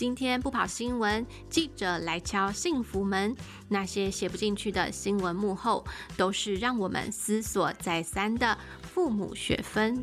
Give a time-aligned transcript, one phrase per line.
[0.00, 3.36] 今天不跑新闻，记者来敲幸福门。
[3.68, 5.84] 那些写不进去的新闻幕后，
[6.16, 10.02] 都是让我们思索再三的父母学分。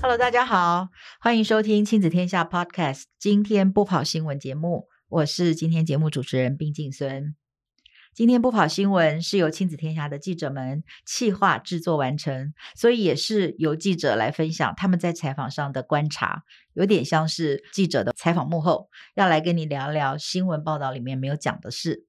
[0.00, 0.86] Hello，大家好，
[1.18, 3.02] 欢迎收听亲子天下 Podcast。
[3.18, 7.34] 今天不跑新闻节目，我是今天节目主持人冰静孙。
[8.16, 22.06] 今天不跑新闻是由亲子天下的记者们企划制作完成，所以也是由记者来分享他们在采访上的观察，有点像是记者的采访幕后，要来跟你聊聊新闻报道里面没有讲的事。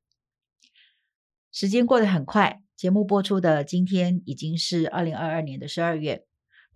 [1.52, 6.24] 时间过得很快，节目播出的今天已经是二零二二年的十二月。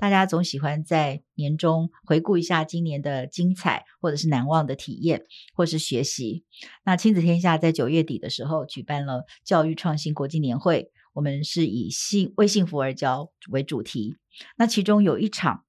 [0.01, 6.43] 大家总喜欢在年终回顾一下今年的精彩，或者是难忘的体验，或是学习。
[6.83, 14.15] 那亲子天下在九月底的时候举办了教育创新国际年会，我们是以幸为幸福而教为主题。
[14.57, 15.65] 那其中有一场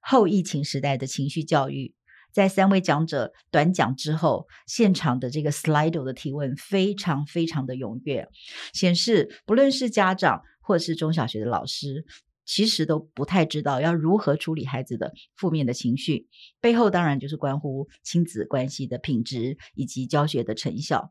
[0.00, 1.94] 后疫情时代的情绪教育，
[2.30, 8.28] 在三位讲者短讲之后，现场的这个 Slido 的提问非常非常的踊跃，
[8.74, 12.04] 显示不论是家长或是中小学的老师。
[12.44, 16.28] 其实都不太知道要如何处理孩子的负面的情绪，
[16.60, 21.10] 背后当然就是关乎亲子关系的品质以及教学的成效。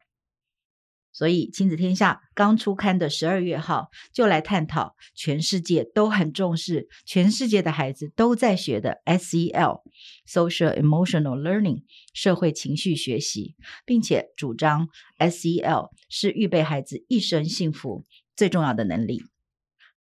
[1.14, 14.88] 所以，亲子天下刚出刊的十二月号就来探讨全世界都很重视、全世界的孩子都在学的 SEL（Social Emotional Learning，社会情绪学习），并且主张
[15.20, 18.06] SEL 是预备孩子一生幸福
[18.38, 19.22] 最重要的能力。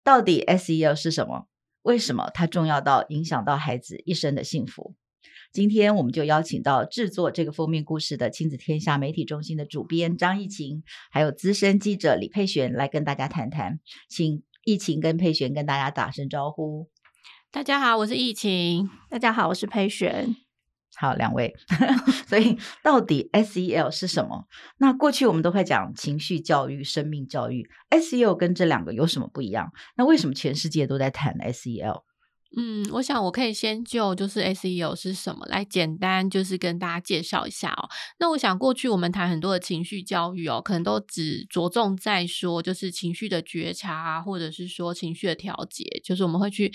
[0.09, 1.49] 到底 SEL 是什么？
[1.83, 4.95] 为什么它重要到影响到孩子一生的幸福？
[5.53, 13.81] 今天我们就邀请到制作这个封面故事的亲子天下媒体中心的主编张艺晴，还有资深记者李佩璇来跟大家谈谈。
[14.09, 16.89] 请义晴跟佩璇跟大家打声招呼。
[17.51, 18.89] 大家好，我是义晴。
[19.11, 20.35] 大家好，我是佩璇。
[21.01, 21.55] 好，两位，
[22.27, 24.47] 所以到底 SEL 是什么？
[24.79, 29.71] 那过去我们都会讲情绪教育、生命教育，SEL 跟这两个有什么不一样？
[29.97, 32.03] 那为什么全世界都在谈 SEL？
[32.57, 37.89] 嗯，我想我可以先就就是 SEL 是什么来简单就是跟大家介绍一下哦。
[38.19, 46.73] 那我想过去我们谈很多的情绪教育哦，可能都只着重在说就是情绪的觉察，或者是说情绪的调节，就是我们会去。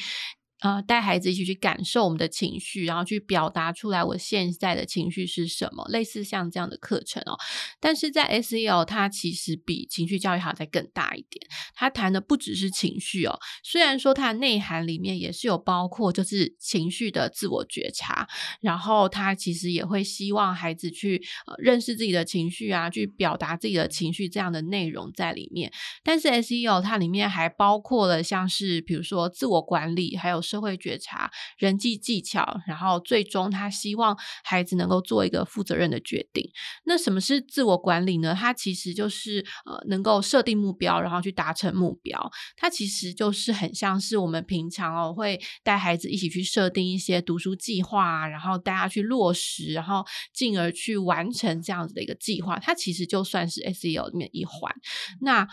[0.63, 7.37] 呃，带孩子一起去感受我们的情绪，然后去表达出来我现在的情绪是什么，类似像这样的课程哦。
[7.81, 11.45] 但是在 SEL，它其实比情绪教育还要再更大一点。
[11.75, 18.25] 它谈的不只是情绪哦，虽然说它的内涵里面也是有包括就是情绪的自我觉察，
[18.61, 25.69] 然后它其实也会希望孩子去呃认识自己的情绪啊，去表达自己的情绪这样的内容在里面。
[26.05, 30.41] 但是 SEL 它里面还包括了像是比如说自我管理，还有。
[30.53, 36.47] 社会觉察、人际技巧，然后最终他希望孩子能够做一个负责任的决定。
[36.85, 38.35] 那什么是自我管理呢？
[38.39, 42.31] 它其实就是呃，能够设定目标，然后去达成目标。
[42.55, 52.59] 它其实就是很像是我们平常哦，会带孩子一起去设定一些读书计划，然后带他去落实，然后进而去完成这样子的一个计划。
[52.59, 54.71] 它其实就算是 SEL 里面一环。
[55.21, 55.47] 那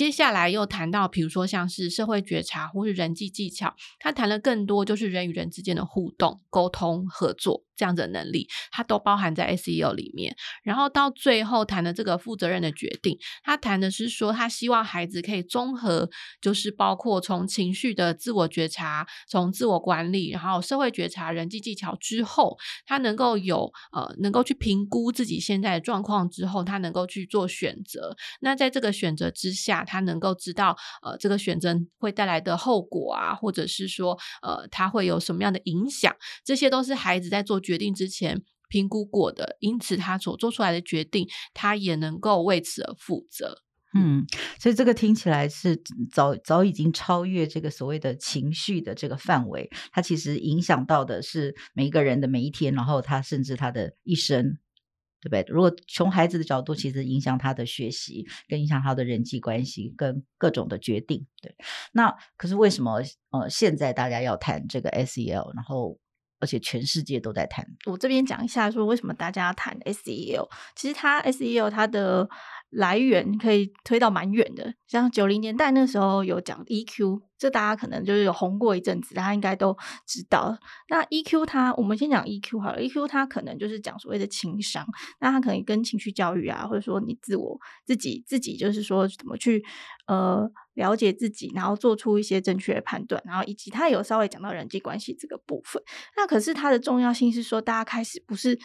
[0.00, 7.66] 接下来又谈到，比如说像是社会觉察或是人际技巧，他谈了更多就是人与人之间的互动、沟通、合作。
[7.80, 9.94] 这样的能力，它都包含在 S.E.O.
[9.94, 10.36] 里面。
[10.62, 16.10] 然后到最后谈的这个负责任的决定，他谈的是说，他希望孩子可以综合，
[16.42, 28.14] 就是包括从情绪的自我觉察，从自我管理，然后社会觉察、人际技巧之后，他能够有呃，能够去评估自己现在的状况之后，他能够去做选择。
[28.40, 36.14] 那在这个选择之下，他能够知道呃，这个选择会带来的后果啊，或者是说呃，他会有什么样的影响，
[36.44, 43.62] 这些都是孩子在做决决定之前评估过的，因此他所做出来的决定，他也能够为此而负责。
[43.94, 44.26] 嗯，
[44.58, 45.80] 所以这个听起来是
[46.12, 54.58] 早早已经超越这个所谓的情绪的这个范围，它其实影响到的是每一个人的每一天，然后他甚至他的一生，
[55.20, 55.44] 对不对？
[55.48, 61.26] 如果从孩子的角度，其实影响他的学习，跟影响他的人际关系，跟各种的决定。
[61.40, 61.54] 对，
[61.92, 63.00] 那可是为什么
[63.30, 65.98] 呃现在大家要谈这个 SEL，然后？
[66.40, 67.64] 而且全世界都在谈。
[67.86, 70.48] 我这边讲一下，说为什么大家谈 SEO。
[70.74, 72.28] 其实它 SEO 它的
[72.70, 79.76] 来源可以推到蛮远的，像九零年代那时候有讲 EQ，这大家可能就是有红过一阵子，大家应该都
[80.06, 80.56] 知道。
[80.88, 84.86] 那 EQ 它，我们先讲 EQ 好了，EQ 它可能就是讲所谓的情商，
[85.18, 89.64] 那它可能跟情绪教育啊，或者说你自我自己自己就是说怎么去
[90.06, 95.82] 呃了解自己，然后做出一些正确的判断，然后以及它有稍微讲到人际关系这个部分。
[96.16, 98.56] 那可是它的重要性是说，大家开始不是。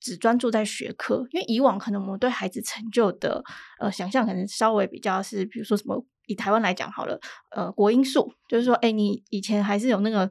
[0.00, 3.42] 只专注在学科，因为以往可能我们对孩子成就的
[3.80, 7.18] 呃想象可能稍微比较是，比如说什么以台湾来讲好了，
[7.50, 10.30] 呃国英数，就是说，哎，你以前还是有那个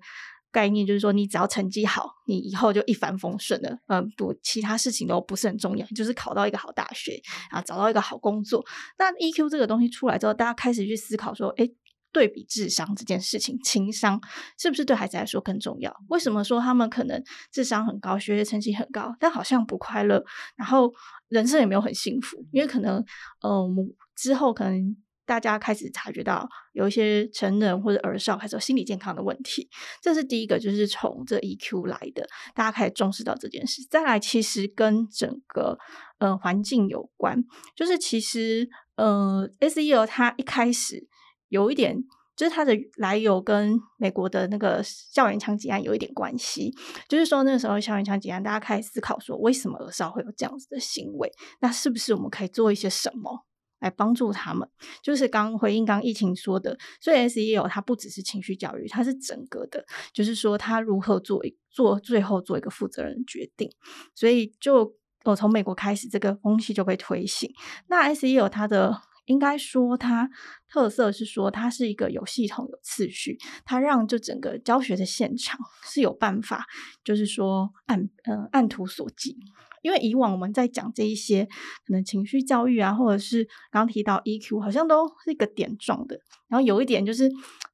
[0.52, 7.22] 概念，就是说你只要成绩好，你以后就一帆风顺的，嗯、不，其他事情都不是很重要，就是考到一个好大学，
[7.52, 8.66] 然后找到一个好工作。
[8.98, 11.70] 那 EQ 这个东西出来之后，大家开始去思考说，哎。
[12.12, 14.20] 对比智商这件事情，情商
[14.58, 15.96] 是不是对孩子来说更重要？
[16.08, 17.22] 为什么说他们可能
[17.52, 20.24] 智商很高，学业成绩很高，但好像不快乐，
[20.56, 20.92] 然后
[21.28, 22.44] 人生也没有很幸福？
[22.52, 23.04] 因为可能，
[23.42, 24.96] 呃，我们之后可能
[25.26, 29.70] 大家开始察觉到有一些成人或者儿少开始有心理健康的问题，
[30.02, 33.86] 这是第一个，就是从这 EQ 来的，大家开始重视到这件事。
[33.92, 35.78] 再来，其实跟整个
[36.18, 37.44] 呃环境有关，
[37.76, 41.08] 就是其实呃 SEL 它一开始。
[41.50, 42.04] 有一点，
[42.36, 46.74] 就是它的来由跟美国的那个校园枪击案有一点关系。
[47.08, 51.32] 就是说，那个时候校园枪击案，大家开始思考说，为什么儿少会有这样子的行为？
[51.62, 53.46] 那是不是我们可以做一些什么
[53.80, 54.70] 来帮助他们？
[55.02, 63.72] 就是刚回应刚疫情说的，所以 SEO 它不只是情绪教育，它是整个的，就是说他如何做一做最后做一个负责任决定。
[64.14, 67.52] 所以就我从美国开始，这个风气就被推行。
[67.88, 69.02] 那 SEO 它的。
[69.28, 70.30] 应该说，它
[70.68, 76.66] 特色是说，它是一个有系统、有次序，它让就整个教学的现场是有办法，
[77.04, 79.38] 就是说按嗯、呃、按图索骥。
[79.84, 81.46] 因为以往我们在讲这一些
[81.86, 86.20] 可能情绪教育啊，或者是刚刚提到 EQ，好像都是一个点状的。
[86.48, 87.30] 然后有一点就是，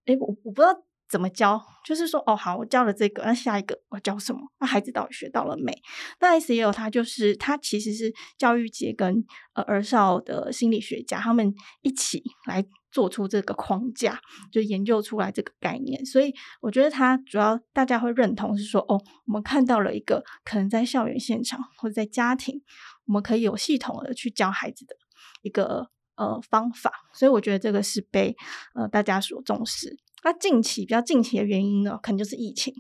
[0.06, 0.84] 哎，我我不知道。
[1.14, 1.62] 怎么教？
[1.86, 4.42] 就是说，哦，好，我教了这个，那下一个我教什么？
[4.60, 5.72] 那孩子到底学到了没？
[6.20, 9.24] 那 SEL 它就是，它其实是教育界跟
[9.54, 14.20] 呃儿少的心理学家他们一起来做出这个框架，
[14.52, 16.04] 就研究出来这个概念。
[16.04, 22.60] 所以我觉得它主要大家会认同是说，哦，我们看到了一个可能在校园现场或者在家庭，
[23.06, 24.96] 我们可以有系统的去教孩子的
[25.44, 26.92] 一个呃方法。
[27.14, 28.36] 所以我觉得这个是被
[28.74, 30.00] 呃大家所重视。
[30.24, 32.74] 那近期比较近期的原因呢，可能就是疫情。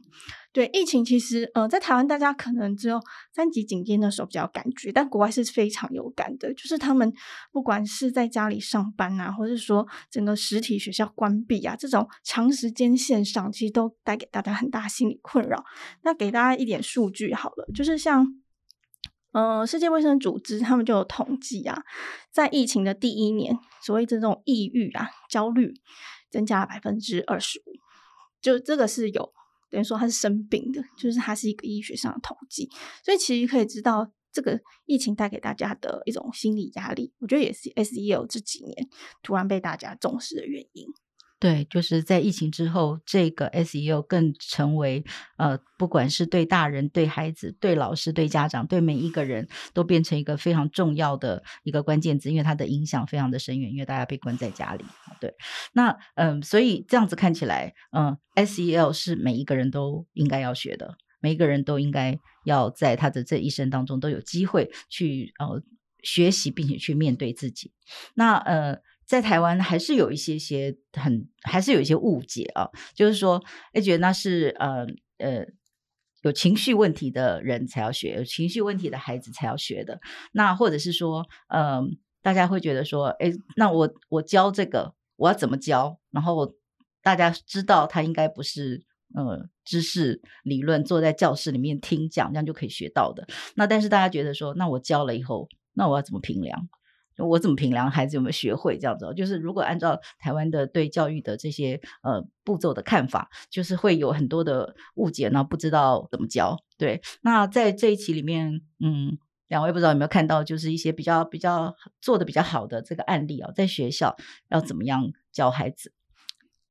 [0.51, 3.01] 对，疫情其实，呃，在台湾大家可能只有
[3.33, 6.53] 三级警戒的时候比较感觉，但国外是非常有感的。
[6.53, 7.11] 就是他们
[7.51, 15.63] 不管是在家里上班啊，或者说整个实体学校关闭啊，这种长时间线上，其实都带给大家很大心理困扰。
[16.03, 18.27] 那给大家一点数据好了，就是像，
[19.31, 21.81] 呃，世界卫生组织他们就有统计啊，
[22.31, 25.73] 在疫情的第一年，所谓这种抑郁啊、焦虑。
[26.33, 27.77] 增加了百分之二十五，
[28.41, 29.31] 就这个是有
[29.69, 32.67] 等于说他是生病的，就是它是一个医学上的统计，
[33.05, 38.89] 所以其实可以知道这个疫情带给大家的一种心理压力，我觉得也是 S E O 这几年
[39.21, 40.87] 突然被大家重视的原因。
[41.43, 45.03] 对，就是在疫情之后，这个 SEO 更成为
[45.35, 54.85] 呃，不管是对大人、对孩子、对老师、对家长、对每一个人都变成一个非常重要的一个关键字，因为它的影响非常的深远，因为大家被关在家里。
[55.19, 55.35] 对，
[55.73, 65.61] 那嗯、所以这样子看起来，嗯、，SEL 是每一个人都应该要学的，每一个人都应该要在他的这一生当中都有机会去呃
[66.03, 67.73] 学习，并且去面对自己。
[68.13, 68.79] 那呃。
[69.13, 73.39] 在台湾还是有一些些很，还是有一些误解啊，就是说，
[73.71, 74.87] 哎，觉得那是呃
[75.19, 75.45] 呃
[76.23, 79.99] 有情绪问题的人才要学，有情绪问题的孩子才要学的。
[80.31, 85.99] 那或者是说，嗯、大家会觉得说，哎，那我我教这个，我要怎么教？
[86.09, 86.51] 然后
[87.03, 88.83] 大家知道他应该不是
[89.13, 93.27] 呃知识理论，坐在教室里面听讲，这样就可以学到的。
[93.55, 96.67] 那但是大家觉得说，那我教了以后，那我要怎么评量？
[97.17, 99.13] 我怎么评量孩子有没有学会这样子？
[99.15, 106.57] 就是如果按照台湾的对教育的这些呃步骤的看法，就是会有很多的误解，然后不知道怎么教。
[106.77, 109.17] 对，那在这一期里面，嗯，
[109.47, 114.15] 两位不知道有没有看到，就是一些比较比较做的比较好的这个案例、哦，在学校
[114.49, 115.91] 要怎么样教孩子？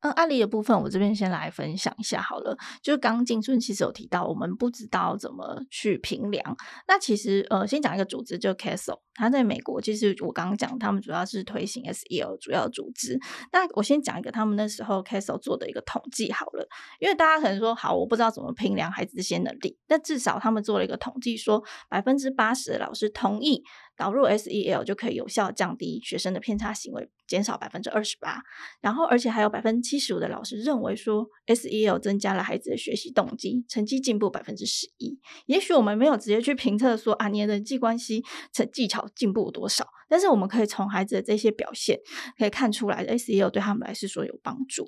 [0.02, 2.56] 嗯，案例的部分我这边先来分享一下好了。
[2.82, 6.56] 就是刚刚静顺其实有提到，我们不知道怎么去评量。
[6.86, 9.80] 那其实呃，先讲一个组织，就 Castle，它在美国。
[9.80, 13.18] 其实我刚刚讲，他们主要是推行 SEL 主要组织。
[13.52, 16.66] 那我先讲一个他们那时候 Castle 做的一个统计好了，
[16.98, 19.78] 因为大家可能说，好，我不知道怎么评量孩子这些能力。
[19.86, 23.62] 但至少他们做了一个统计，说百分之八十的老师同意
[23.96, 28.42] 导入 SEL 就可以有效降低学生的偏差行为，减少百分之二十八。
[28.80, 35.18] 然后，而且还有百分之七十五的老师认为说，SEL 增加了孩子的学习动机，成绩进步百分之十一。
[35.46, 41.98] 也许我们没有直接去评测说啊，你的人际关系成技巧进步多少，但是我们可以从孩子的这些表现
[42.36, 44.86] 可以看出来，S E O 对他们来说有帮助。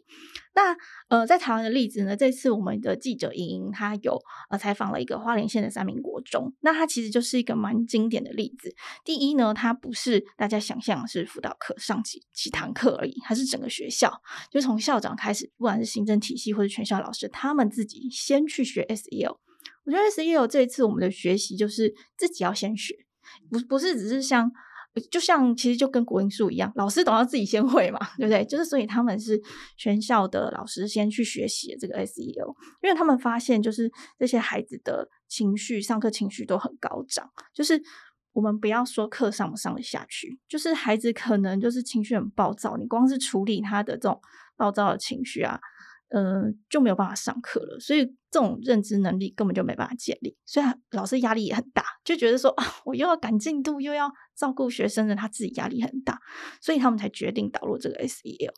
[0.55, 0.77] 那
[1.09, 8.75] 呃，在台湾的例子呢，这次我们的记者莹莹她有呃采访了一个花莲县的三民国中，那它其实就是一个蛮经典的例子。
[9.03, 14.13] 第一呢，它不是大家想象是辅导课上几几堂课而已，它是整个学校，
[14.51, 19.41] 就从校长开始，不管是行政体系或者全校老师，他们自己先去学 S E O。
[19.87, 22.95] 我觉得 S E O 这一次我们的学习就是自己要先学，
[23.51, 24.53] 不不是只是像。
[25.11, 28.45] 就像其实就跟国英数一样，老师都要自己先会嘛，对不对？
[28.45, 29.41] 就是所以他们是
[29.77, 37.29] 全校的老师先去学习这个 SEO，因为他们发现就是这些孩子的情绪，上课情绪都很高涨。
[37.53, 37.83] 就是
[38.33, 44.21] 我们不要说课上不上得下去，就是孩子可能就是情绪很暴躁，你光是处理他的这种
[44.57, 45.59] 暴躁的情绪啊。
[46.11, 56.21] 呃，就没有办法上课了，所以这种认知能力根本就没办法建立，所以老师压力也很大，就觉得说啊，我又要赶进度，又要照顾学生的，他自己压力很大，
[56.61, 58.53] 所以他们才决定导入这个 SEL。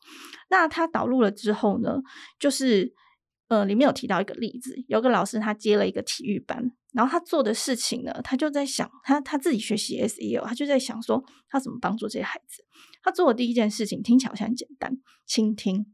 [0.50, 2.02] 那他导入了之后呢，
[2.38, 2.92] 就是
[3.48, 12.64] 呃，里面有提到一个例子，有个老师他接了一个体育班，然后他做的事情呢，他就在想，他他自己学习 SEL，他就在想说，他怎么帮助这些孩子？
[13.02, 15.86] 他做的第一件事情听起来好像很简单，倾听。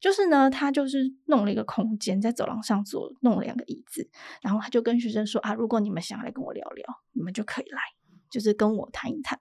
[0.00, 4.08] 就是呢，他就是弄了一个空间，在走廊上坐，弄了两个椅子，
[4.40, 7.80] 然后他就跟学生说啊，如果你们想要来跟我聊聊，你们就可以来，
[8.30, 9.40] 就是跟我谈一谈，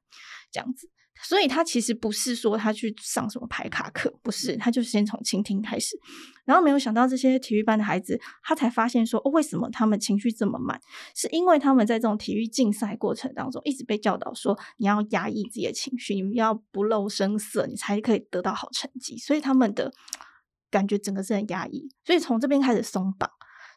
[0.51, 0.89] 这样子。
[1.23, 5.97] 所以他其实不是说他去上什么排卡课，不是，他就先从倾听开始。
[6.45, 10.79] 然后没有想到这些体育班的孩子，他才发现说，哦，为什么他们情绪这么慢？
[11.15, 19.17] 是因为他们在这种体育竞赛过程当中，一直被教导说，你要压抑自己的情绪，你们要不露声色，你才可以得到好成绩。
[19.17, 19.91] 所以他们的。
[20.69, 23.29] 感觉整个是很压抑，所以从这边开始松绑，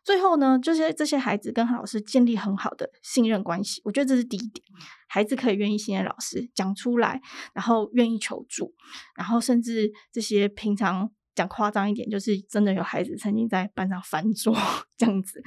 [0.02, 3.80] 最后呢，就是这些孩子跟老师建立很好的信任关系。
[3.84, 4.64] 我觉得这是第一点，
[5.08, 7.20] 孩子可以愿意信任老师，讲出来，
[7.54, 8.74] 然后愿意求助，
[9.16, 14.56] 然后甚至这些平常讲夸张一点，就是真的有孩子曾经在班上翻桌
[14.96, 15.42] 这样子，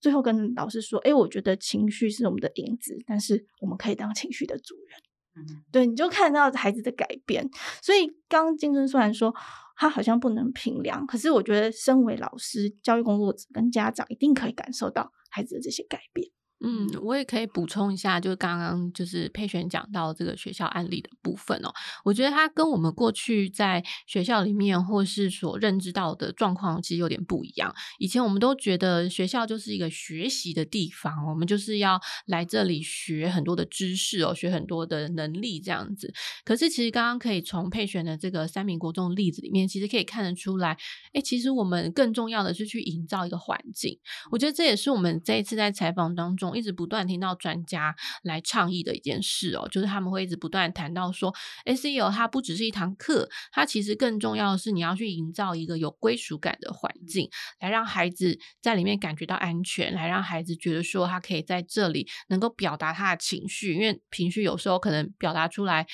[0.00, 4.98] 最后跟老师说：“哎，我觉得情绪是我们的影子，但是我们可以当情绪的主人。”
[5.36, 7.48] 嗯，对，你就看到孩子的改变。
[7.80, 9.32] 所以刚刚金春虽然说。
[9.80, 16.28] 他好像不能评量，可是我觉得，身为老师、教育工作者跟家长，一定可以感受到孩子的这些改变。
[16.62, 21.72] 嗯，我也可以补充一下，就是刚刚就是佩璇讲到这个学校案例的部分哦。
[22.04, 27.74] 我觉得它跟我们过去在学校里面或是所认知到的状况其实有点不一样。
[27.98, 36.12] 以前我们都觉得学校就是一个学习的地方，我们就是要来这里学很多的知识哦，学很多的能力这样子。
[36.44, 40.76] 可是其实刚刚可以从佩璇的这个三民国中的例子里面，其实可以看得出来，
[41.14, 43.98] 哎，其实我们更重要的是去营造一个环境。
[44.30, 46.49] 我觉得这也是我们这一次在采访当中。
[46.56, 57.28] 一直不断听到专家来倡议的一件事哦，就是他们会一直不断谈到说，SEO 它不只是一堂课，它其实更重要的是你要去营造一个有归属感的环境，
[57.60, 65.86] 来让孩子在里面感觉到安全，来让孩子觉得说他可以在这里能够表达他的情绪，因为情绪有时候可能表达出来。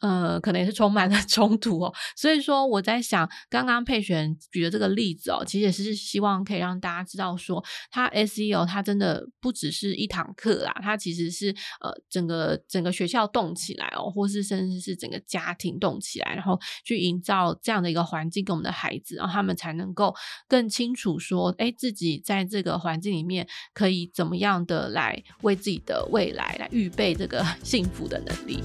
[0.00, 20.14] 呃，可能也是充满了 冲突哦，所以说我在想，刚刚佩璇举的这个例子哦，其实也是希望可以让大家知道说，他 SEO 他真的不只是一堂课啦，他其实是呃整个整个学校动起来哦，或是甚至是整个家庭动起来，然后去营造这样的一个环境给我们的孩子，然后他们才能够
[20.48, 28.60] 更清楚说，哎，自己在这个环境里面可以怎么样的来为自己的未来来预备这个 幸福的能力。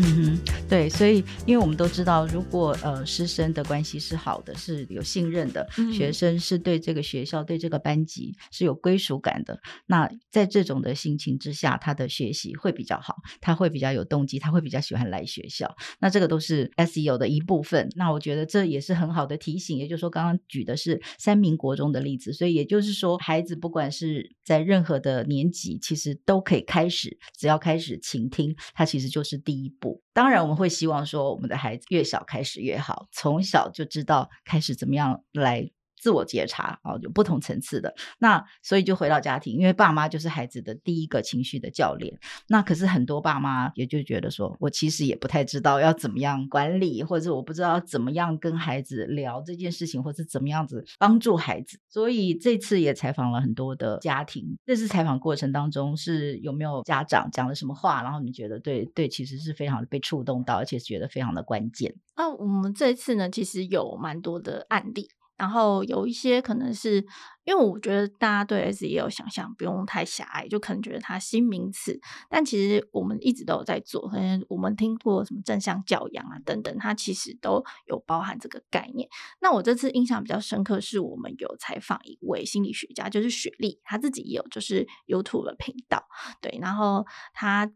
[0.00, 0.38] 嗯哼，
[0.68, 15.74] 对，所以因为我们都知道，如果呃师生的关系是好的，是有信任的，嗯、学生是对这个学校、对这个班级是有归属感的，那在这种的心情之下，他的学习会比较好，他会比较有动机，他会比较喜欢来学校。
[15.98, 17.88] 那这个都是 SEO 的一部分。
[17.96, 29.87] 那我觉得这也是很好的提醒，也就是说，刚刚举的是三民国中的例子，所以也就是说，孩子不管是在任何的年级，其实都可以开始，只要开始倾听，他其实就是第一步。
[30.12, 37.94] 当然，我们会希望说，我们的孩子越小开始越好，从小就知道开始怎么样来自我觉察啊，有不同层次的。
[38.18, 42.18] 那所以就回到家庭，因为爸妈就是孩子的第一个情绪的教练。
[42.48, 51.78] 那可是很多爸妈也就觉得说，我其实也不太知道要怎么样管理，或者我不知道怎么样跟孩子聊这件事情，或者怎么样子帮助孩子。
[51.88, 54.56] 所以这次也采访了很多的家庭。
[54.64, 61.94] 这次采访过程当中，是有没有家长讲了什么话，然后你觉得对对，其实是非常被触动到，而且觉得非常的关键。
[62.16, 65.08] 那我们这次呢，其实有蛮多的案例。
[65.38, 66.96] 然后有一些可能是
[67.44, 74.08] 因为我觉得大家对 S E 有想象不用太狭隘，就可能觉得它新名词，但其实我们一直都有在做。
[74.08, 79.08] 可能我们听过什么正向教养啊等等，它其实都有包含这个概念。
[79.40, 86.04] 那我这次印象比较深刻，是我们有采访一位心理学家，就是雪莉，他自己也有就是 YouTube 的频道，
[86.42, 87.70] 对，然后他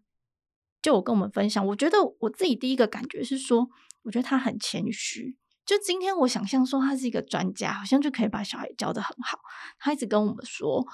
[0.83, 3.69] 就有跟我们分享，我觉得我自己第一个感觉是说，
[4.03, 5.37] 我觉得他很谦虚。
[5.65, 9.39] 就今天，我想象说他是一个专家，好像就可以把小孩教得很好。
[9.79, 10.85] 他一直跟我们说，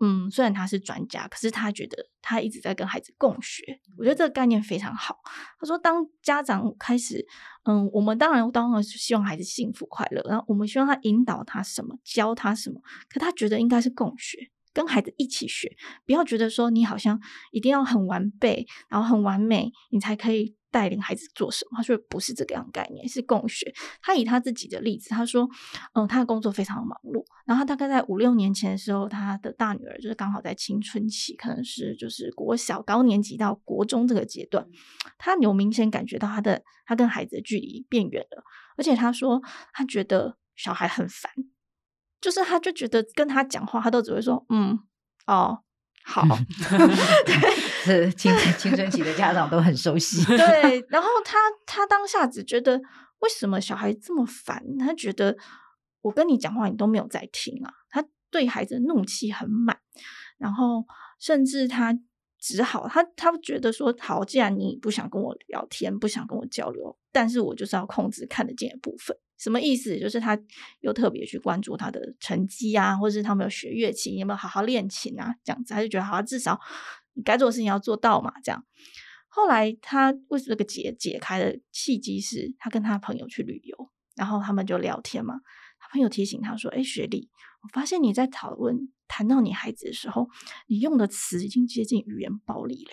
[0.00, 3.80] 嗯，虽然他是专家，可是他觉得他一直在跟孩子共学。
[3.96, 5.16] 我觉得这个概念非常好。
[5.58, 7.26] 他说，当家长开始，
[7.64, 12.80] 嗯，我们当然当然是希望孩子幸福快乐，然后我们希望他引导他什么，教他什么。
[13.08, 17.18] 可他觉得应该是共学，跟孩子一起学，不要觉得说你好像
[17.50, 20.57] 一定要很完备，然后很完美，你才可以。
[20.70, 21.76] 带领孩子做什么？
[21.78, 23.72] 他说不是这个样概念，是共学。
[24.02, 25.48] 他以他自己的例子，他说，
[25.94, 34.66] 嗯，他的工作非常忙碌，然后他大概在五六年前的时候，他的大女儿就是刚好在青春期，可能是就是国小高年级到国中这个阶段，
[35.18, 38.42] 他有明显感觉到他的他跟孩子的距离变远了，
[38.76, 41.30] 而且他说他觉得小孩很烦，
[42.20, 44.78] 就是他就觉得跟他讲话，他都只会说嗯
[45.26, 45.60] 哦。
[46.04, 46.22] 好
[47.88, 50.24] 是青青春期的家长都很熟悉。
[50.24, 52.80] 对，然后他他当下只觉得
[53.20, 54.62] 为什么小孩这么烦？
[54.78, 55.36] 他觉得
[56.02, 57.72] 我跟你讲话你都没有在听啊！
[57.90, 59.78] 他对孩子怒气很满，
[60.36, 60.84] 然后
[61.18, 61.98] 甚至他
[62.38, 69.16] 只好他他觉得说好，既然你不想跟我聊天，不想跟我交流，但是我就是要控制看得见的部分。
[69.38, 69.96] 什么意思？
[70.00, 70.36] 就是他
[70.80, 76.58] 又特别去关注他的成绩啊，或者是他没有学乐器，有没有好好练琴啊，这样子，他就觉得好，至少
[77.18, 78.64] 你该做的事情要做到嘛，这样。
[79.26, 85.34] 后来他为什么个解解开的契机是他跟他朋友去旅游，然后他们就聊天嘛。
[85.80, 87.28] 他朋友提醒他说：“哎，雪莉，
[87.62, 88.76] 我发现你在讨论
[89.08, 90.28] 谈到你孩子的时候，
[90.68, 92.92] 你用的词已经接近语言暴力嘞。”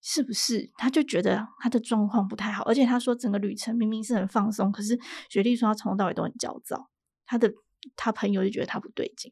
[0.00, 0.70] 是不是？
[0.76, 4.98] 他就觉得他的状况不太好，而且他说整个旅程明明是很放松，可是
[5.28, 6.88] 雪莉说他从头到尾都很焦躁。
[7.26, 7.52] 他的
[7.96, 9.30] 他朋友就觉得他不对劲，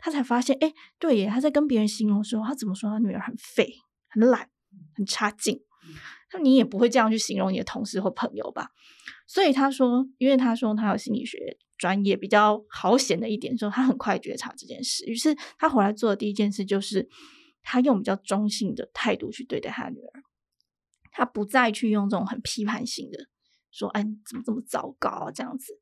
[0.00, 3.72] 他才发现，哎，对耶，他在跟别人形容的时候，他怎么说他女儿很废、
[4.08, 4.48] 很懒、
[4.96, 5.60] 很差劲？
[6.32, 8.70] 那你也不会这样去形容你的同事或朋友吧？
[9.26, 17.08] 所以他说，因为他说他有心理学专业，比较好显的一点，说他很快觉察这件事，于是他回来做的第一件事就是。
[17.62, 20.22] 他用比较中性的态度去对待他的女儿，
[21.12, 23.26] 他不再去用这种很批判性的
[23.70, 25.78] 说：“哎，你怎么这么糟糕啊？”这样子，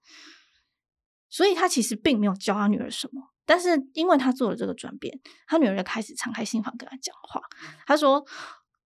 [1.31, 7.41] 所以他其实并没有教他女儿什么，但是因为他做了这个转变，他女儿就开始敞开心房跟他讲话。
[7.87, 8.23] 他说，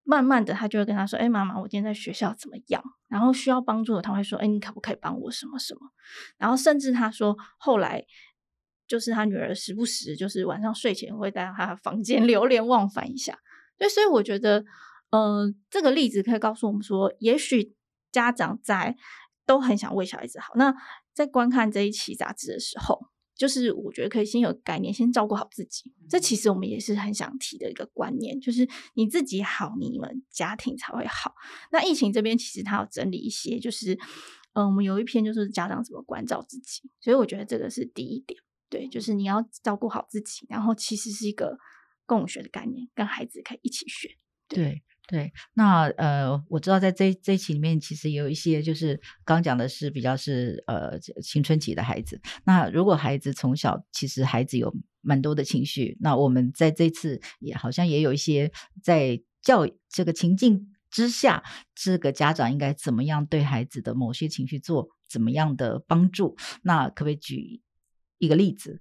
[0.04, 2.80] 慢慢的，他就会跟他说：“哎，妈妈，我今天在学校怎么样？
[3.08, 5.80] 然后需要帮助的，他会说：‘哎，你可不可以帮我什么什么？’
[6.38, 8.04] 然后甚至他说后来。”
[8.88, 13.38] 就是他女儿时不时就是晚上睡前会在他房间 流连忘返一下，
[13.78, 14.58] 对，所以我觉得，
[15.10, 17.74] 嗯、呃，这个例子可以告诉我们说，也许
[18.10, 18.94] 家长在
[19.46, 20.52] 都很想为小孩子好。
[20.56, 20.74] 那
[21.14, 23.00] 在观看这一期杂志的时候，
[23.42, 25.92] 就是我觉得可以先有概念，先照顾好自己。
[26.08, 31.34] 这其实我们也是很想提的一个观念，就是你自己好，你们家庭才会好。
[31.72, 33.98] 那疫情这边其实他要整理一些，就是
[34.52, 38.40] 嗯，我们有一篇就是家长怎么关照自己，所以我觉得这个是第一点。
[38.70, 41.58] 对，就是你要照顾好自己，然后其实是一个
[42.06, 44.16] 共学的概念，跟孩子可以一起学。
[44.46, 52.20] 对对，那呃，我知道在这这一期里面，其实有一些就是刚讲的是比较是呃青春期的孩子。
[52.44, 58.50] 那如果孩子从小其实孩子有蛮多的情绪，那我们在这次也好像也有一些
[58.82, 61.42] 在教这个情境之下，
[61.74, 66.36] 这个家长应该怎么样对孩子的某些情绪做怎么样的帮助？
[66.62, 67.60] 那可不可以举？
[68.18, 68.80] 一个例子，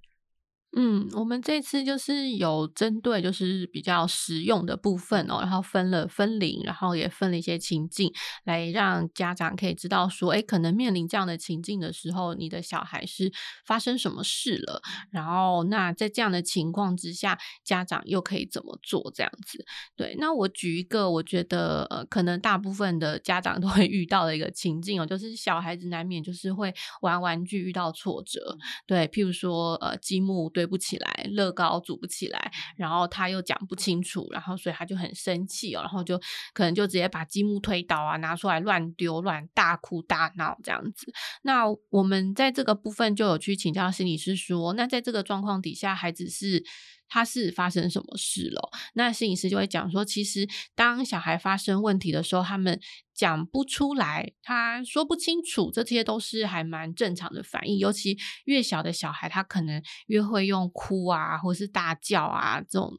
[0.74, 8.10] 嗯，我们这次就是有针对就是比较实用的部分哦，然后分了分龄，然后也分了一些情境，
[8.44, 13.30] 来让家长可以知道说，哎，可能面临这样的情境的时候，你的小孩是
[13.66, 14.80] 发生什么事了，
[15.10, 19.62] 然后那在这样的情况之下，家长又可以怎么做这样子？
[19.94, 28.56] 对，那我举一个我觉得呃，可能大部分的家长都会遇到的一个情境哦，就是小孩子难免就是会玩玩具遇到挫折，
[28.86, 30.61] 对，譬如说呃，积木对。
[30.62, 36.16] 堆不起来，乐高组不起来，然后他又讲不清楚，然后所以他就很生气哦，然后就
[36.52, 41.12] 可能就直接把积木推倒啊，拿出来乱丢、乱大哭大闹这样子。
[41.42, 46.64] 那我们在这个部分就有去请教心理师说，那在这个状况底下，孩子是。
[47.12, 48.70] 他是发生什么事了？
[48.94, 52.80] 那摄影师就会讲说，其实当小孩发生问题的时候，他们
[53.12, 57.76] 讲不出来，他说不清楚，这些都是还蛮正常的反应。
[57.76, 62.98] 尤其越小的小孩，他可能越会用哭啊，或是大叫啊这种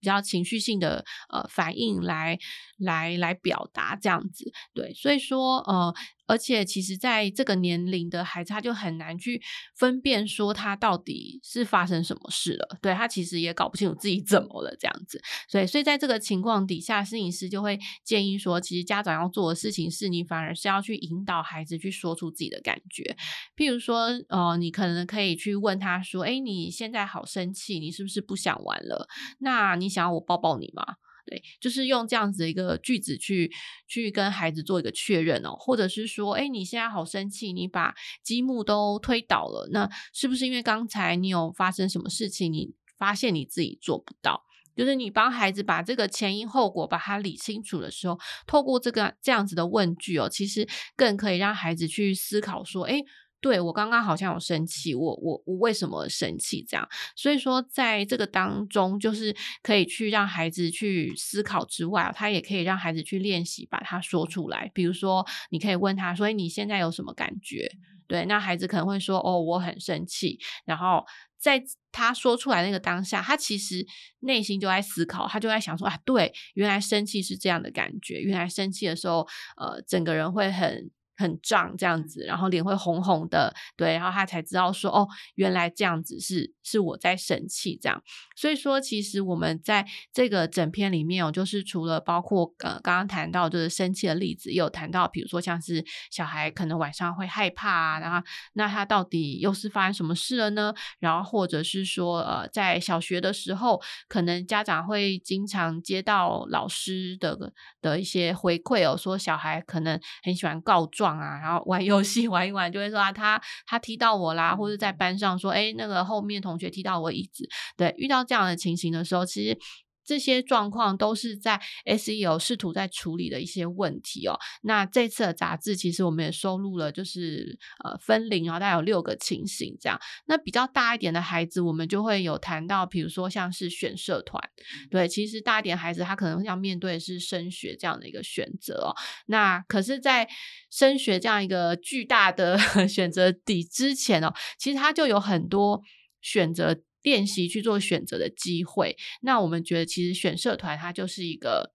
[0.00, 2.36] 比较情绪性的呃反应来
[2.78, 4.50] 来来表达这样子。
[4.74, 5.94] 对，所以说呃。
[6.32, 9.42] 而且，其实在这个年龄的孩子，他就很难去
[9.76, 12.78] 分辨说他到底是发生什么事了。
[12.80, 15.20] 对，他其实也搞不清楚自己怎么了这样子。
[15.46, 23.14] 所以，所以在这个情况底下，摄影师就会建议说，其实家长要做的事情是，你反而是要去引导孩子去说出自己的感觉。
[23.54, 29.06] 譬如说，呃，你可能可以去问他说：“诶，你现在好生气，你是不是不想玩了？
[29.40, 30.82] 那你想要我抱抱你吗？”
[31.24, 33.50] 对，就是用这样子的一个句子去
[33.86, 44.42] 去跟孩子做一个确认哦，或者是说，哎，你现在好生气，你把积木都推倒了，那是不是因为刚才你有发生什么事情，你发现你自己做不到？
[44.74, 53.02] 就是你帮孩子把这个前因后果把它理清楚的时候，透过这个这样子的问句哦，其实更可以让孩子去思考说，哎。
[53.42, 56.64] 对，我刚刚好像有生气，我我我为什么生气？
[56.66, 64.70] 这样，所以说在这个当中，就是可以去让孩子去思考之外，他也可以让孩子去练习把它说出来。
[64.72, 67.68] 比如说，你可以问他，所以你现在有什么感觉？
[68.06, 70.38] 对，那孩子可能会说，哦，我很生气。
[70.64, 71.04] 然后
[71.36, 73.84] 在他说出来那个当下，他其实
[74.20, 79.26] 内心就在思考，他就在想说啊，对，原来生气是这样的感觉，原来生气的时候，
[79.56, 80.92] 呃，整个人会很。
[81.22, 85.06] 很胀这样子，然后脸会红红的，对，然后他才知道说，哦，
[85.36, 88.02] 原来这样子是是我在生气这样。
[88.34, 100.74] 所以说，其实我们在这个整篇里面哦，就是除了包括呃刚刚谈到就是生气的例子，也有谈到，比如说像是小孩可能晚上会害怕啊，然后那他到底又是发生什么事了呢？
[100.98, 111.11] 然后或者是说呃在小学的时候，可能家长会经常接到老师的的一些回馈哦，说小孩可能很喜欢告状。
[111.18, 117.48] 啊，然后玩游戏 玩一玩，就会说啊，他他踢到我啦，或者在班上说，哎，那个后面同学踢到我椅子。
[117.76, 119.58] 对，遇到这样的情形的时候，其实。
[120.04, 124.38] 这些状况都是在 SEO 试图在处理的一些问题哦。
[124.62, 130.00] 那这次的杂志其实我们也收录了，就是呃分龄啊，大概有六个情形这样。
[130.26, 134.42] 那比较大一点的孩子，我们就会有谈到，比如说像是选社团，
[134.90, 138.94] 对，其实大一点孩子他可能要面对的是升学这样的一个选择哦。
[139.26, 140.28] 那可是，在
[140.70, 145.82] 升学这样一个巨大的 选择底之前哦，其实他就有很多
[146.20, 146.82] 选择。
[147.02, 151.74] 练习去做选择的机会，那我们觉得其实选社团它就是一个，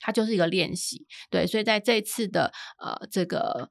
[0.00, 3.70] 它就是一个练习，对，所以在这次的呃这个。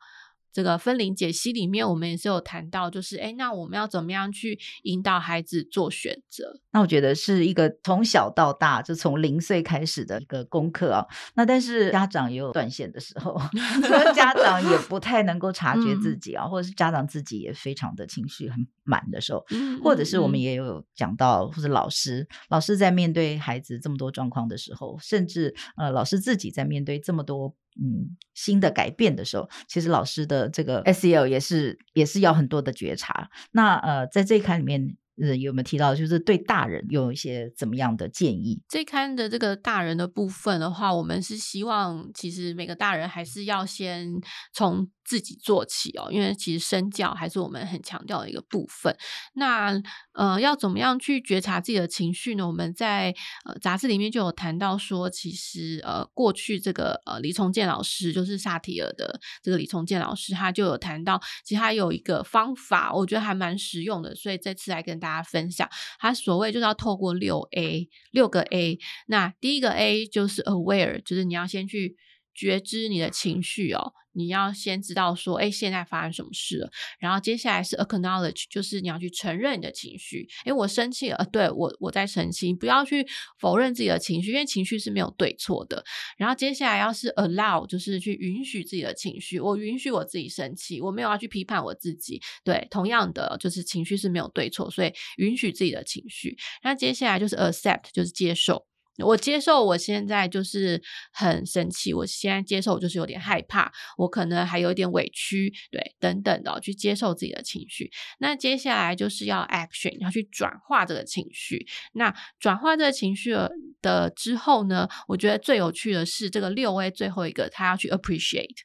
[0.51, 6.59] 这个分龄解析里面，我们也是有谈到，就是哎，那我们要怎么样去引导孩子做选择？
[6.71, 11.05] 那我觉得是一个从小到大，就从零岁开始的一个功课啊。
[11.35, 13.39] 那但是家长也有断线的时候，
[14.15, 27.55] 家长也不太能够察觉自己啊，嗯、或者是家长自己也非常的情绪很满的时候，嗯、或者是我们也有讲到，或者老师，老师在面对孩子这么多状况的时候，甚至呃，老师自己在面对这么多。
[27.79, 33.29] 嗯，新的改变的时候，其实老师的这个 SEL 也是也是要很多的觉察。
[33.51, 38.61] 那呃，在这一刊里面，呃，有没有提到，就是对大人有一些怎么样的建议？
[38.67, 44.19] 这一刊的这个大人的部分的话，我们是希望，其实每个大人还是要先
[44.53, 44.89] 从。
[45.11, 48.95] 自己做起哦，因为其实身教还是我们很强调的一个部分。
[49.33, 49.77] 那
[50.13, 52.47] 呃，要怎么样去觉察自己的情绪呢？
[52.47, 65.67] 我们在呃杂志里面就有谈到说，其实呃过去这个呃李崇建老师，就是萨提尔的这个李崇建老师，他就有谈到，其实他有一个方法，我觉得还蛮实用的，所以这次来跟大家分享。
[65.99, 71.97] 他所谓就是要透过六 A 六个 A，那第一个 A 就是 Aware，就是你要先去。
[72.33, 73.93] 觉知你的情绪哦。
[74.13, 76.69] 你要先知道说，哎，现在发生什么事了？
[76.99, 80.27] 然后接下来是 acknowledge，就是你要去承认你的情绪。
[80.43, 83.07] 哎，我生气了，呃，对，我我在生气，不要去
[83.39, 85.81] 否认自己的情绪，因为情绪是没有对错的。
[86.17, 92.21] 然后接下来要是 allow，就是去允许自己的情绪，我允许我自己生气，我没有要去批判我自己。
[92.43, 96.35] 对，同样的，就是情绪是没有对错，所以允许自己的情绪。
[96.63, 98.70] 那接下来就是 accept，就是接受。
[99.03, 107.89] 我接受我现在就是很生气，我现在接受就是有点害怕，我可能还有一点委屈，对，等等的，去接受自己的情绪。
[108.19, 111.65] 那接下来就是要 action，要去转化这个情绪。
[111.93, 113.35] 那转化这个情绪
[113.81, 118.57] 的之后呢，我觉得最有趣的是这个六 A 最后一个，他要去 appreciate，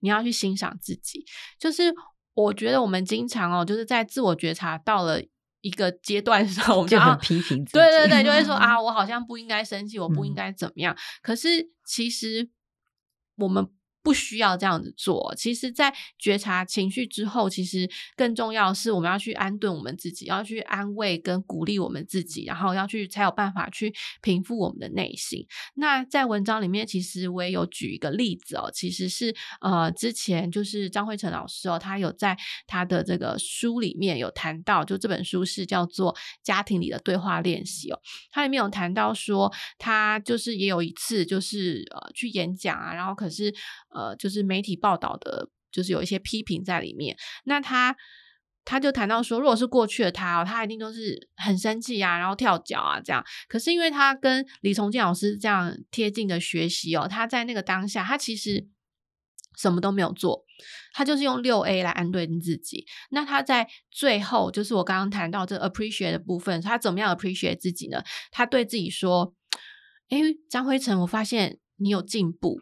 [0.00, 1.24] 你要去欣赏自己。
[1.58, 1.92] 就是
[2.34, 5.20] 我觉得我们经常哦，就是在自我觉察到了。
[5.60, 10.94] 一个阶段的时候，我们就很批评自己，对对对，就会 说啊，我好像不应该生气，我不应该怎么样。
[10.94, 12.50] 嗯、可是其实
[13.36, 13.68] 我们。
[14.02, 15.34] 不需要这样子做。
[15.36, 25.46] 其实，在觉察情绪之后，其实更重要的是，我们要去安顿我们自己，要去安慰跟鼓励我们自己，然后要去才有办法去平复我们的内心。
[25.74, 32.36] 那在文章里面，其实我也有举一个例子哦，其实是呃，之前就是张辉成老师哦，他有在
[32.66, 43.54] 他的这个书里面有谈到，就这本书是叫做《家庭里的对话练习》哦，他里面有谈到说，他就是也有一次就是呃去演讲啊，然后可是。
[43.92, 47.16] 呃，就是媒体报道的，就是有一些批评在里面。
[47.44, 47.96] 那他
[48.64, 53.24] 他就谈到说，如果是过去的他，哦他一定都是很生气啊，然后跳脚啊这样。
[53.48, 58.68] 可是因为他跟李崇建老师这样贴近的学习哦，他在那个当下，他其实
[59.56, 60.44] 什么都没有做，
[60.92, 62.86] 他就是用六 A 来安顿自己。
[63.10, 68.04] 那他在最后，就是我刚刚谈到这 appreciate 的部分，他怎么样 appreciate 自己呢？
[68.30, 69.34] 他对自己说
[70.10, 72.60] ：“诶，张辉成，我发现。”你有进步，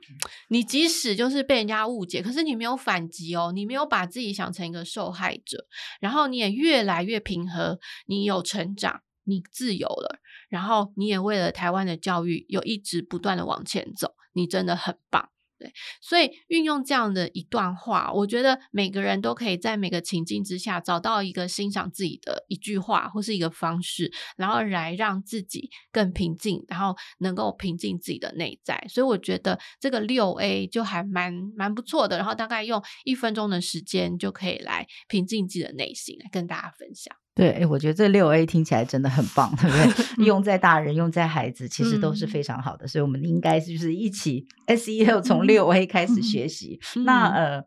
[0.49, 5.67] 你即使就是被人家误解，可是你没有反击哦，你没有把自己想成一个受害者，
[6.01, 15.29] 然后你也越来越平和，你有成长，你自由了，然后你也为了台湾的教育有一直不断的往前走，你真的很棒。
[15.59, 28.87] 对，所以运用这样的一段话，我觉得每个人都可以在每个情境之下找到一个欣赏自己的一句话或是一个方式，然后来让自己更平静，然后能够平静自己的内在。
[28.89, 37.17] 所以我觉得这个六 A 就还蛮蛮不错的，然后大概用一分钟的时间就可以来平静自己的内心，来跟大家分享。
[37.39, 40.27] 对，哎，我觉得这六 A 听起来真的很棒，对不对？
[40.27, 42.85] 用在大人，用在孩子，其实都是非常好的。
[42.85, 46.81] 嗯、所以，我们应该就是一起 SEL 从六 A 开始学习。
[46.97, 47.65] 嗯、那呃，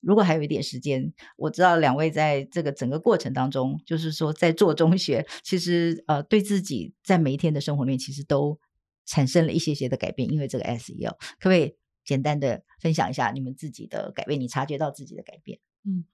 [0.00, 8.58] 如果还有一点时间，我知道两位在这个整个过程当中，就是说在做中学，其实呃，对自己在每一天的生活里面，其实都
[9.04, 10.32] 产生了一些些的改变。
[10.32, 14.40] 因为这个 SEL，可不可以简单的分享一下你们自己的改变？
[14.40, 15.58] 你察觉到自己的改变？
[15.84, 16.06] 嗯。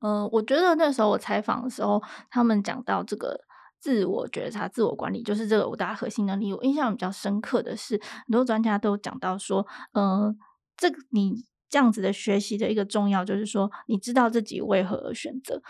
[0.00, 3.40] 嗯、我觉得那时候我采访的时候，他们讲到这个
[3.80, 6.52] 自我觉察、自我管理，就是这个五大核心能力。
[6.52, 10.36] 我印象比较深刻的是，很多专家都讲到说，嗯，
[10.76, 15.62] 这个你这样子的学习的一个重要，就是说你知道自己为何而选择。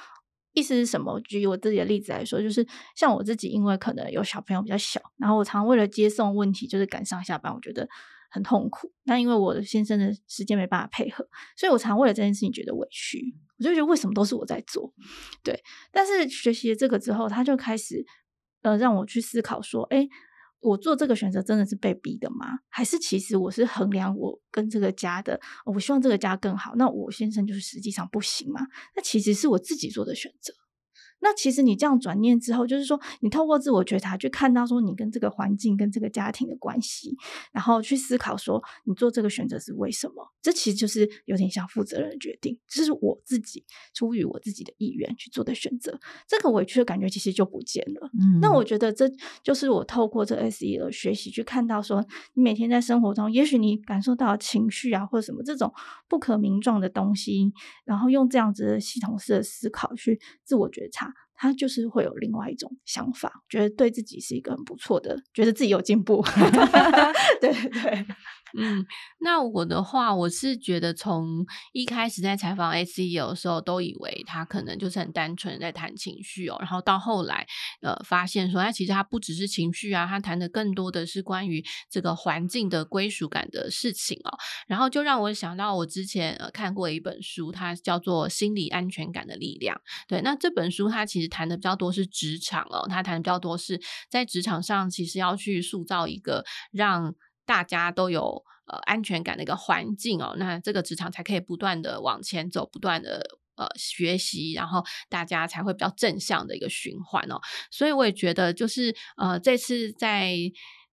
[0.52, 1.20] 意思是什么？
[1.20, 7.88] 举我自己的例子来说，就是像我自己，因为可能有小朋友比较小，然后我常为了接送问题，就是赶上下班，我觉得
[8.34, 8.92] 很痛苦。
[9.04, 11.24] 那因为我的先生的时间没办法配合，
[11.56, 13.22] 所以我常为了这件事情觉得委屈。
[13.58, 14.92] 我就觉得为什么都是我在做，
[15.44, 15.62] 对。
[15.92, 18.04] 但是学习了这个之后，他就开始
[18.62, 20.08] 呃让我去思考说，哎，
[20.60, 22.58] 我做这个选择真的是被逼的吗？
[22.68, 26.74] 还是其实我是衡量我跟这个家的，我希望这个家更好。
[26.74, 28.60] 那我先生就是实际上不行嘛？
[28.96, 30.52] 那其实是我自己做的选择。
[31.24, 37.16] 那其实你这样转念之后，就是说你透过自我觉察去看到说你跟这个环境跟这个家庭的关系，
[37.50, 40.30] 然后去思考说你做这个选择是为什么？
[40.42, 45.98] 这其实就是有点像负责任的决定，这是我自己出于我自己的意愿去做的选择。
[46.28, 48.10] 这个委屈的感觉其实就不见了。
[48.12, 49.10] 嗯，那我觉得这
[49.42, 55.72] 就是我透过这 S E 的学习去看到说，你每天在生活中，也许你感受到情绪啊或者什么这种
[56.06, 57.50] 不可名状的东西，
[57.86, 61.13] 然后用这样子的系统式的思考去自我觉察。
[61.34, 66.22] 他就是会有另外一种想法，觉得对自己是一个很不错的，觉得自己有进步。
[67.40, 68.06] 对 对对。
[68.56, 68.86] 嗯，
[69.20, 77.46] 那我的话，我是觉得从一开始在采访 SEL 的时候，都以为他可能就是很单纯在谈情绪哦，然后到后来，
[77.82, 84.38] 呃，发现说他其实他不只是情绪啊，他谈的更多的是关于这个环境的归属感的事情哦，
[84.68, 89.76] 然后就让我想到我之前呃看过一本书，它叫做《心理安全感的力量》。
[90.08, 97.14] 对，那这本书它其实谈的比较多是职场哦，它谈的比较多是在职场上，其实要去塑造一个让
[97.46, 107.40] 大家都有呃安全感的一个环境哦，那这个职场才可以不断的往前走，不断的呃学习，然后大家才会比较正向的一个循环哦。
[107.70, 110.34] 所以我也觉得，就是呃这次在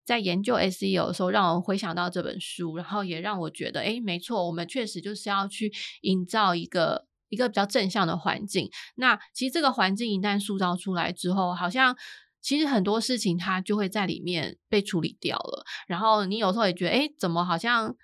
[0.04, 8.70] 在研究 SEO 的时候，让我回想到这本书，然后也让我觉得，哎，没错，我们确实就是要去营造一个一个比较正向的环境。
[8.96, 11.96] 那其实这个环境一旦塑造出来之后，好像。
[12.42, 17.94] 其实很多事情它就会在里面被处理掉了，然后你有时候也觉得，哎，怎么好像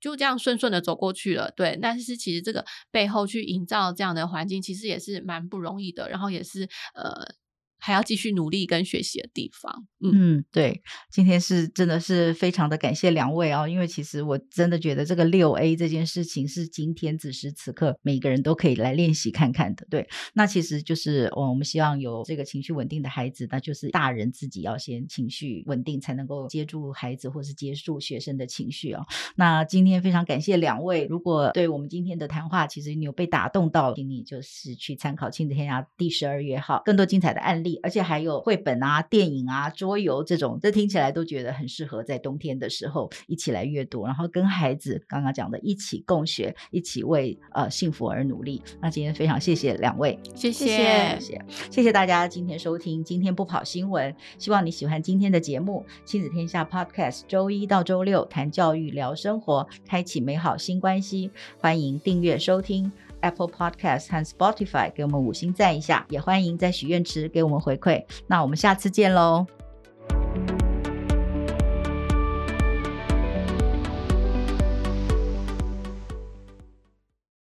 [0.00, 1.50] 就这样顺顺的走过去了？
[1.50, 7.34] 对，但是其实这个背后去营造这样的环境，其实也是蛮不容易的，然后也是呃。
[7.78, 29.06] 还要继续努力跟学习的地方，嗯，对，今天是真的是非常的感谢两位哦，因为其实我真的觉得这个六 A 这件事情是今天此时此刻每个人都可以来练习看看的，对，那其实就是我们希望有这个情绪稳定的孩子，那就是大人自己要先情绪稳定，才能够接住孩子或是接住学生的情绪哦。
[29.36, 37.67] 那今天非常感谢两位，如果对我们今天的谈话其实你有被打动到，请你就是去参考《亲子天下》第十二月号更多精彩的案例。
[37.82, 48.62] 而且还有绘本啊、电影啊、桌游这种，这听起来都觉得很适合在冬天的时候一起来阅读，然后跟孩子刚刚讲的一起共学，一起为呃幸福而努力。
[48.80, 55.84] 那今天非常谢谢两位，谢谢谢谢谢谢大家今天收听，今天不跑新闻，希望你喜欢今天的节目。
[56.04, 62.90] 亲子天下 Podcast 周一到周六谈教育、聊生活，开启美好新关系，欢迎订阅收听。
[63.20, 68.04] Apple Podcast 和 Spotify 给我们五星赞一下，也欢迎在许愿池给我们回馈。
[68.26, 69.46] 那我们下次见喽。